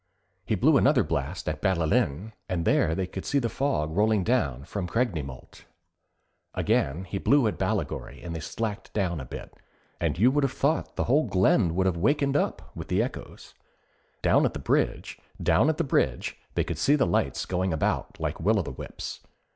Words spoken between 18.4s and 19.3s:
o' the wisps.